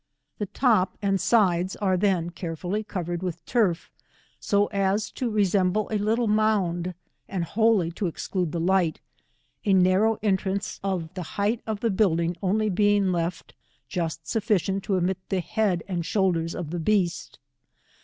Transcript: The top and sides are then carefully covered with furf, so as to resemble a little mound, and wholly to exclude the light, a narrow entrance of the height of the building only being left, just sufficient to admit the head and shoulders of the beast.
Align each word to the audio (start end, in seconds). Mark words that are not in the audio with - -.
The 0.39 0.47
top 0.47 0.97
and 1.03 1.21
sides 1.21 1.75
are 1.75 1.95
then 1.95 2.31
carefully 2.31 2.83
covered 2.83 3.21
with 3.21 3.45
furf, 3.45 3.89
so 4.39 4.65
as 4.73 5.11
to 5.11 5.29
resemble 5.29 5.87
a 5.91 5.99
little 5.99 6.27
mound, 6.27 6.95
and 7.29 7.43
wholly 7.43 7.91
to 7.91 8.07
exclude 8.07 8.51
the 8.51 8.59
light, 8.59 8.99
a 9.63 9.73
narrow 9.73 10.17
entrance 10.23 10.79
of 10.83 11.13
the 11.13 11.21
height 11.37 11.61
of 11.67 11.81
the 11.81 11.91
building 11.91 12.35
only 12.41 12.67
being 12.67 13.11
left, 13.11 13.53
just 13.87 14.27
sufficient 14.27 14.83
to 14.85 14.97
admit 14.97 15.19
the 15.29 15.39
head 15.39 15.83
and 15.87 16.03
shoulders 16.03 16.55
of 16.55 16.71
the 16.71 16.79
beast. 16.79 17.37